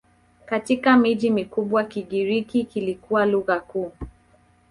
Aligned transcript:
Katika 0.45 0.97
miji 0.97 1.29
mikubwa 1.31 1.83
Kigiriki 1.83 2.63
kilikuwa 2.63 3.25
lugha 3.25 3.59
kuu. 3.59 3.91